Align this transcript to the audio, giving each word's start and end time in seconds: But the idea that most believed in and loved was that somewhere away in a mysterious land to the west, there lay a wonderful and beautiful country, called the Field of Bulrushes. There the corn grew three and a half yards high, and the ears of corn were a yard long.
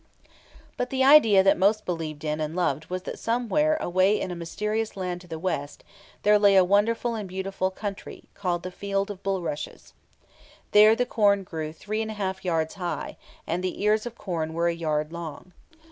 But 0.77 0.89
the 0.89 1.03
idea 1.03 1.43
that 1.43 1.59
most 1.59 1.85
believed 1.85 2.23
in 2.23 2.39
and 2.41 2.55
loved 2.55 2.87
was 2.87 3.03
that 3.03 3.19
somewhere 3.19 3.75
away 3.77 4.19
in 4.19 4.31
a 4.31 4.35
mysterious 4.35 4.97
land 4.97 5.21
to 5.21 5.27
the 5.27 5.37
west, 5.37 5.83
there 6.23 6.39
lay 6.39 6.55
a 6.55 6.63
wonderful 6.63 7.13
and 7.13 7.29
beautiful 7.29 7.69
country, 7.69 8.23
called 8.33 8.63
the 8.63 8.71
Field 8.71 9.11
of 9.11 9.21
Bulrushes. 9.21 9.93
There 10.71 10.95
the 10.95 11.05
corn 11.05 11.43
grew 11.43 11.71
three 11.71 12.01
and 12.01 12.09
a 12.09 12.15
half 12.15 12.43
yards 12.43 12.73
high, 12.73 13.15
and 13.45 13.63
the 13.63 13.83
ears 13.83 14.07
of 14.07 14.17
corn 14.17 14.55
were 14.55 14.67
a 14.69 14.73
yard 14.73 15.13
long. 15.13 15.53